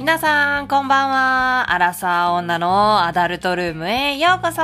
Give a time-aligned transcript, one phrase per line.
[0.00, 1.74] 皆さん、こんばんは。
[1.74, 4.62] アラサー女のアダルトルームへようこそ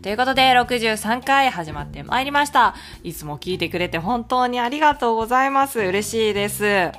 [0.00, 2.76] ということで、63回始まってまいりました。
[3.02, 5.80] いつも聞いてくれて本当にありがとうございます。
[5.80, 6.92] 嬉しいです。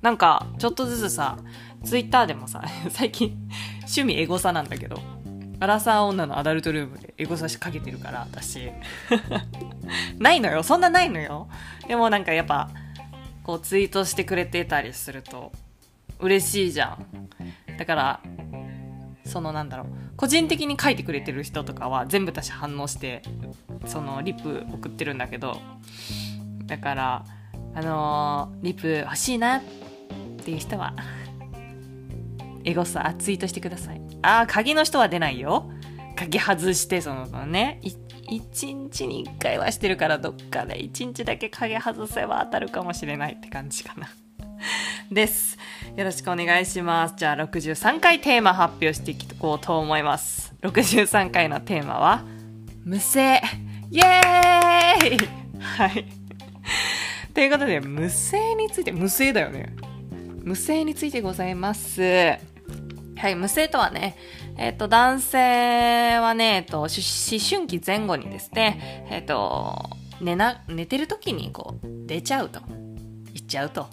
[0.00, 1.38] なんか、ちょっとずつさ、
[1.82, 3.36] ツイッターでもさ、 最近、
[3.80, 5.02] 趣味エゴサなんだけど、
[5.58, 8.70] アラサー女のアダルトルームでエゴサしかけてるから、私。
[10.20, 10.62] ないのよ。
[10.62, 11.48] そんなないのよ。
[11.88, 12.68] でもなんかやっぱ、
[13.42, 15.50] こうツイートしてくれてたりすると、
[16.20, 17.28] 嬉しいじゃん。
[17.78, 18.20] だから、
[19.24, 23.22] そのなんだろう、個人的に書いてくれてる人とかは全部私反応して、
[23.86, 25.58] そのリプ送ってるんだけど、
[26.66, 27.24] だから、
[27.74, 29.62] あのーリプ欲しいなっ
[30.44, 30.94] ていう人は、
[32.64, 34.00] エゴサツイートしてください。
[34.22, 35.70] あー、鍵の人は出ないよ。
[36.16, 44.08] 鍵外して、そのね、一日に一回はしてるからどっかで一日だけ鍵外せば当たるかもしれないって感じかな。
[45.10, 45.58] です。
[45.96, 47.14] よろしくお願いします。
[47.16, 50.54] じゃあ63回テーマ発表していこうと思います。
[50.62, 52.24] 63回のテーマは、
[52.84, 53.40] 無声。
[53.90, 55.28] イエーイ
[55.60, 56.06] はい。
[57.34, 59.74] ということで、無声について、無声だよね。
[60.42, 62.00] 無声についてございます。
[62.02, 64.16] はい、無声とはね、
[64.56, 65.38] えっ、と、男性
[66.18, 72.60] はね、えっと、思思春期前後にですね、えっ、と、寝な、寝てる時にこう、出ちゃうと、
[73.34, 73.88] 言っちゃうと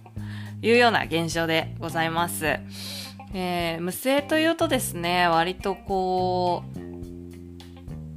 [0.61, 2.45] いうような現象でございます。
[3.33, 6.79] えー無声というとですね、割とこう、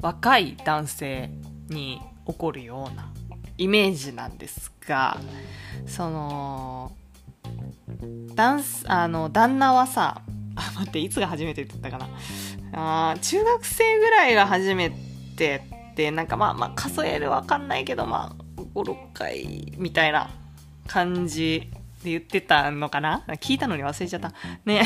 [0.02, 1.30] 若い男性
[1.68, 3.12] に起こるような
[3.58, 5.18] イメージなんですが、
[5.86, 6.92] その、
[8.34, 10.22] 男すあの旦那はさ
[10.56, 11.98] あ待っていつが初めてって言ったか
[12.72, 14.90] なあ中学生ぐらいが初め
[15.36, 20.30] てってなんかまあまあ数えるわかんないけどまあ56回みたいな
[20.86, 21.70] 感じ
[22.02, 23.24] で言ってたのかな？
[23.40, 24.32] 聞いたのに忘れちゃった。
[24.64, 24.82] ね。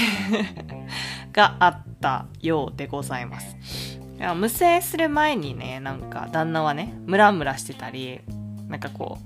[1.33, 3.57] があったようでございます。
[4.37, 8.21] 無声する前にねなんか旦那はねムラムラしてたり
[8.69, 9.19] なんかこ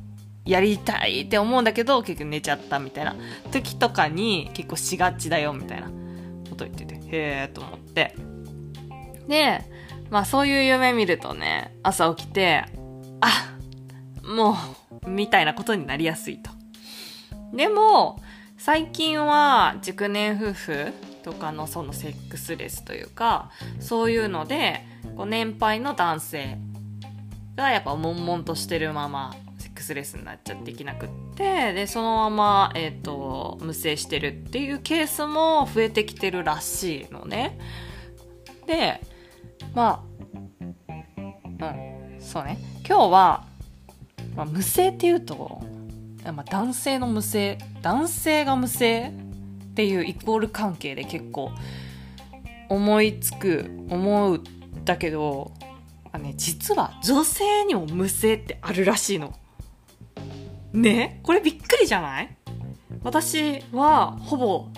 [0.47, 3.17] うやりたいって思うんだけど結局寝ちゃったみたいな。
[3.53, 5.89] 時とかに結構しがちだよみたいな。
[6.49, 8.15] こと言っててへえと思って。
[9.29, 9.65] で
[10.11, 12.65] まあそういう夢見るとね朝起きて
[13.21, 13.55] あ
[14.25, 14.57] も
[15.05, 16.51] うみたいなことになりやすいと
[17.53, 18.21] でも
[18.57, 20.93] 最近は熟年夫婦
[21.23, 23.51] とかのそのセックスレスというか
[23.81, 24.85] そういうので
[25.17, 26.59] こう年配の男性
[27.57, 37.59] がやっぱ悶々としてるままセックスレスになっちゃってきなくってでそのまま、えっと無精してるっていうケースも増えてきてるらしいのね。
[38.67, 39.01] で
[39.75, 40.09] まあ
[41.61, 42.59] うんそうね。
[42.87, 43.45] 今日は、
[44.35, 45.63] まあ、無精っていうと、
[46.33, 51.51] まあ、男性の無精男性が無精っていうイコール関係で結構
[52.69, 54.43] 思いつく思う
[54.85, 55.53] だけど
[56.11, 59.35] あね、実は女性にも無声ってあるらしいの。
[60.73, 61.21] ね？
[61.23, 62.37] これびっくりじゃない？
[63.03, 64.69] 私はほぼ、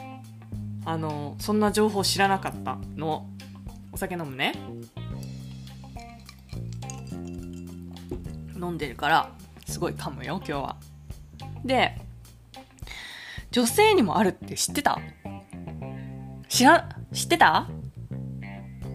[0.85, 3.29] あの、そんな情報知らなかったの。
[3.93, 4.55] お酒飲むね。
[8.57, 9.33] 飲んでるから、
[9.67, 10.77] すごい噛むよ、今日は。
[11.65, 12.01] で、
[13.51, 14.99] 女性にもあるって知ってた？
[16.49, 17.69] 知ら、知ってた？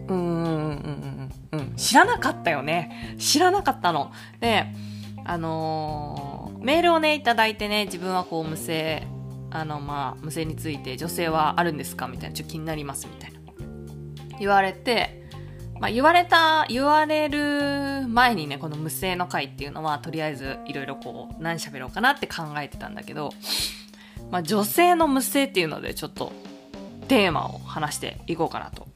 [0.08, 3.16] うーん、うん、うん、知らなかったよね。
[3.18, 4.12] 知らなかったの。
[4.40, 4.66] で、
[5.24, 9.06] あのーメールをね、いただいてね、自分はこう、無声、
[9.50, 12.08] あの、まあ、無声について、女性はあるんですか？
[12.08, 13.38] みたいな、ちょっと気になります、みたいな。
[14.40, 15.25] 言われて、
[15.80, 23.30] まあ、言われた、言われる前にね、この無声の回っていうのは、とりあえず、いろいろこう、何喋ろうかなって考えてたんだけど、
[24.30, 26.32] まあ、女性の無声っていうので、ちょっと、
[27.08, 28.86] テーマを話していこうかなと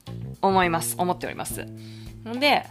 [0.43, 0.97] 思います。
[0.99, 1.63] 思っております。
[1.63, 2.65] んで、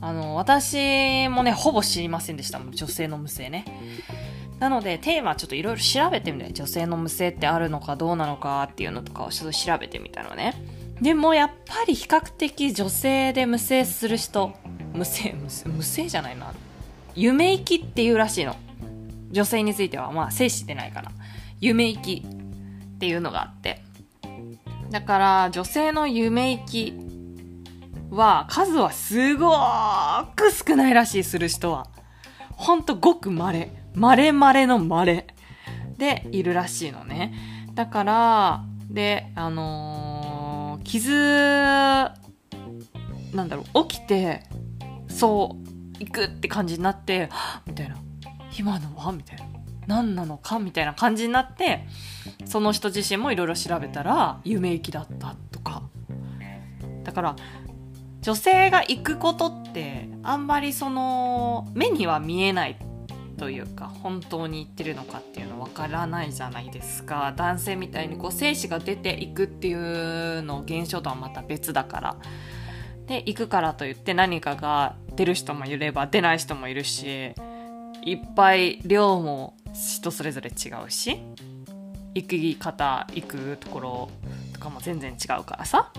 [0.00, 2.60] あの、私もね、ほぼ知りませんでした。
[2.60, 3.64] 女性の無声ね。
[4.58, 10.54] なので、テーマちょっといろいろ調べてみて、女性の無声ってあるのかどうなのかっていうのとかをちょっと調べてみたのね。
[11.04, 14.54] でもやっぱり比較的女性で無声する人、
[14.94, 16.50] 無声、無声無声じゃないな。
[17.14, 18.56] 夢息っていうらしいの。
[19.30, 21.12] 女性については、まあ、精子出ないから。
[21.60, 22.24] 夢息
[22.94, 23.82] っていうのがあって。
[24.90, 26.94] だから、女性の夢息
[28.08, 29.50] は、数はすご
[30.34, 31.86] く少ないらしい、する人は。
[32.52, 33.70] ほんとごく稀。
[33.94, 35.26] 稀稀の稀。
[35.98, 37.34] で、いるらしいのね。
[37.74, 40.03] だから、で、あのー
[40.84, 41.10] 傷、
[43.34, 44.44] なんだろう、起きて、
[45.08, 47.28] そう、行くって感じになって、
[47.66, 47.96] みたいな。
[48.56, 49.10] 今のは？
[49.10, 49.44] みたいな。
[49.86, 50.58] 何なのか？
[50.60, 51.86] みたいな感じになって
[52.46, 55.82] その人自身もいろいろ調べたら夢行きだったとか
[57.02, 57.36] だから
[58.22, 62.78] 女性が行くことってあんまりその目には見えない
[63.38, 67.32] というか本当に言ってるのかっていうのわからないじゃないですか。
[67.36, 72.16] 男性みたいにこう精子が出ていくっていうの現象とはまた別だから。
[73.06, 77.34] で行くからといって何かが出る人もいれば出ない人もいるし
[78.02, 81.20] いっぱい量も人それぞれ違うし
[82.14, 84.10] 行き方行くところ
[84.52, 85.92] とかも全然違うからさ。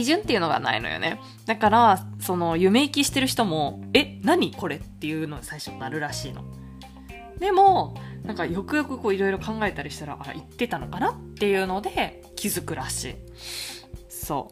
[0.00, 1.20] 基準っていうのがないのよね。
[1.44, 6.42] だからその夢行きしてる人もえ何これっていうのに最初なるらしいの。
[7.38, 7.94] でも
[8.24, 13.14] なんかよくよくこういろいろ考えたりしたらあら言ってたのかなっていうので気づくらしい。
[14.08, 14.50] そ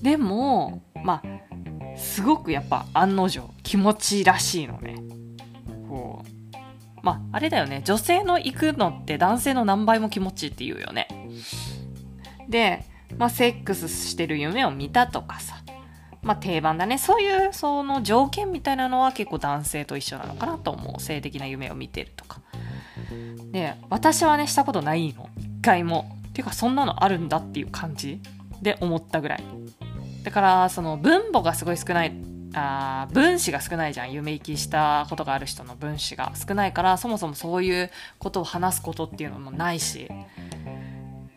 [0.00, 0.04] う。
[0.04, 5.02] でもまあすごくやっぱ案の定気持ちいいらしいのね。
[5.88, 6.26] こう。
[7.02, 7.82] まああれだよね。
[7.84, 11.08] 女性の行くのって男性の何倍も気持ちいいって言うよね。
[12.48, 12.84] で
[13.16, 15.56] まあ、セックスしてる夢を見たとかさ、
[16.22, 16.98] まあ、定番だね。
[16.98, 21.00] そういう、その条件みたいなのは結構男性と一緒なのかなと思う。
[21.00, 22.40] 性的な夢を見てるとか。
[23.52, 25.28] で、私はね、したことないの。
[25.38, 26.16] 一回も。
[26.36, 28.20] ていうか、そんなのあるんだっていう感じ
[28.60, 29.44] で思ったぐらい。
[30.22, 32.12] だから、その分母がすごい少ない、
[32.54, 34.12] あ分子が少ないじゃん。
[34.12, 40.08] 夢行きしたことがある人の分子が少ないから、そもそもそういうことを話すことっていうのもないし、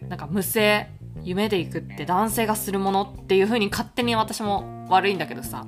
[0.02, 0.90] なんか無性
[1.24, 5.66] 夢で行くって男性がするものっていう風に勝手に私も悪いんだけどさ。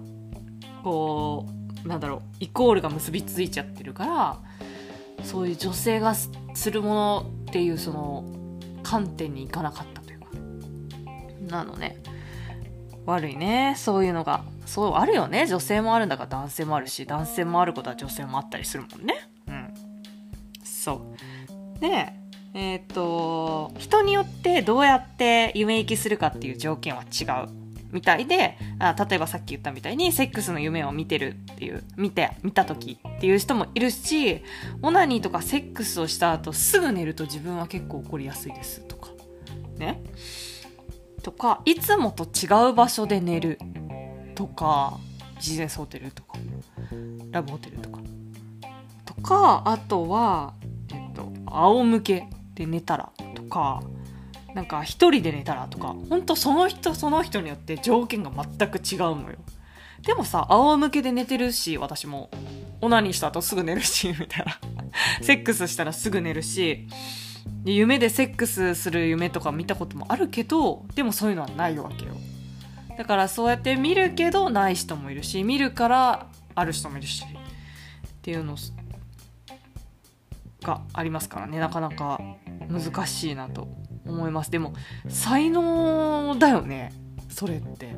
[0.83, 1.45] こ
[1.85, 4.39] うなんだろうイコールが結びついちゃってるから
[5.23, 6.29] そういう女性がす
[6.71, 8.25] るものっていうその
[8.83, 10.27] 観点にいかなかったというか。
[11.47, 11.97] なのね。
[13.05, 13.75] 悪いね。
[13.77, 14.43] そういうのが。
[14.65, 15.45] そうあるよね。
[15.47, 19.29] 女性もあるんだから男性もあるし男性もあることは女性もあったりするもんね。
[19.47, 19.73] うん。
[20.63, 21.13] そ
[21.77, 21.79] う。
[21.79, 22.20] で
[22.53, 27.49] えっ、ー、と、人によってどうやって夢行きするかっていう条件は違う
[27.91, 34.43] みたいで、あ例えばさっき言ったみたいにセックスの夢を見てるっていう、見て、見た時っていう人もいるし、
[34.81, 39.09] オナニーとかセックスをした後すぐ寝ると自分は結構怒りやすいですとか、
[39.77, 40.01] ね？
[41.21, 43.59] とか、いつもと違う場所で寝る
[44.35, 44.97] とか、
[45.37, 46.37] ビジネスホテルとか、
[47.31, 47.99] ラブホテルとか。
[49.05, 50.53] とか、あとは、
[50.91, 52.27] えっと、仰向け
[52.61, 53.81] で寝たらとか
[54.53, 59.37] なんか一人で寝たらとかほんとその人その人によって条件が全く違うのよ。
[60.05, 62.29] でもさ仰向けで寝てるし私も。
[62.83, 64.59] オナニーした後すぐ寝るし みたいな。
[65.21, 66.87] セックスしたらすぐ寝るし。
[67.63, 72.13] で夢でセックスする夢とか見たこともあるけどでもそういうのはないわけよ。
[72.97, 78.55] だからそうやって見るけどない人もいるし見るからある人もいるしっていうの
[80.61, 81.59] がありますからね。
[81.59, 82.19] なかなか
[82.69, 83.67] 難しいなと
[84.05, 84.51] 思います。
[84.51, 84.73] でも
[85.07, 86.93] 才能だよね
[87.29, 87.95] それって。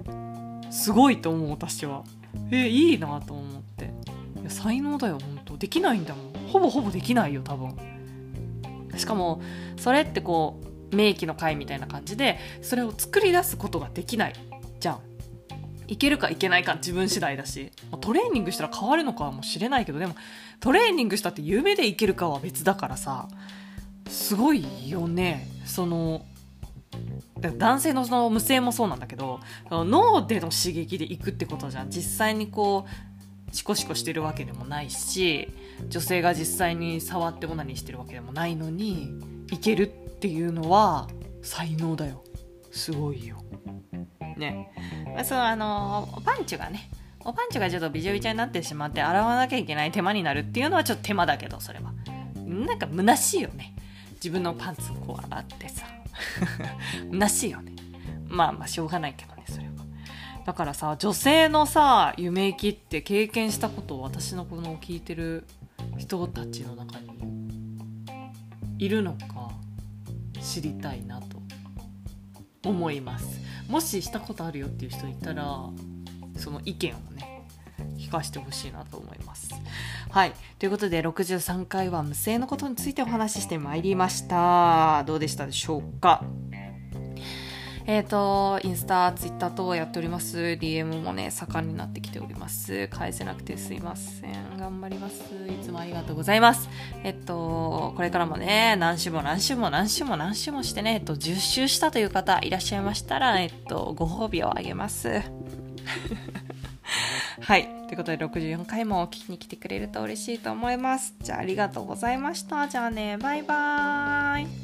[0.69, 2.03] すごいと思う私は。
[2.51, 3.85] えいいなと思って。
[4.41, 5.57] いや才能だよ本当。
[5.57, 6.33] できないんだもん。
[6.47, 7.75] ほぼほぼできないよ多分。
[8.97, 9.41] しかも
[9.77, 10.61] それってこ
[10.91, 14.33] う名機の会みたいな感じでそれを作り出すことができない。
[14.79, 14.99] じゃん。
[15.87, 17.71] いけるかいけないか自分次第だし。
[18.01, 20.15] トレーニングしたら変わるのかもしれないけどでも
[20.59, 23.27] トレーニングしたって夢でいけるかは別だからさ。
[24.23, 25.49] すごいよね。
[25.65, 26.25] その
[27.41, 31.89] 男性のその無性もそうなんだけど脳での刺激でいくってことじゃん。
[31.89, 35.49] 実際にこうシコシコしてるわけでもないし
[35.89, 39.19] 女性が実際に触ってオナニーしてるわけでもないのに
[39.51, 39.87] いけるっ
[40.19, 41.09] ていうのは
[41.41, 42.23] 才能だよ。
[42.71, 43.43] すごいよ。
[44.37, 44.71] ね。
[45.25, 46.89] そうあのおパンチがね
[47.19, 51.93] おパンチがちょっとびちゃびちゃになってしまって洗わなきゃいけない手間になるっていうのはちょっと手間だけどそれは。
[52.45, 53.72] なんか虚しいよね。
[54.23, 55.85] 自分のパンツをこう洗ってさ。
[57.11, 57.73] 虚しいよね。
[58.27, 59.73] まあまあしょうがないけどねそれは。
[60.45, 65.45] だからさ女性のさ夢行きって経験したことを私のこの聞いてる
[65.97, 67.09] 人たちの中に
[68.77, 69.51] いるのか
[70.41, 71.41] 知りたいなと
[72.69, 73.41] 思います。
[73.67, 75.69] もししたことあるよっていう人いたら
[76.37, 77.32] その意見をね
[78.13, 79.49] 聞かせてほしいなと思います
[80.11, 86.23] はいということで63回は無声のことについてお話ししてまいりましたどうでしたでしょうか？
[87.85, 90.37] えっ、ー、と、インスタ、ツイッター等やっております。
[90.37, 92.87] DM もね、盛んになってきております。
[92.87, 94.57] 返せなくてすいません。
[94.57, 95.15] 頑張ります。
[95.49, 96.69] いつもありがとうございます。
[97.03, 105.21] えっと、これからもね、何週も何週も何週も何週もしてね、えっと、10周したという方いらっしゃいましたら、えっと、ご褒美をあげます。
[107.41, 107.82] はい。
[107.93, 111.13] ということで64回も聞きに来てくれると嬉しいと思います。
[111.21, 112.67] じゃあありがとうございました。
[112.67, 114.62] じゃあね、バイバーイ。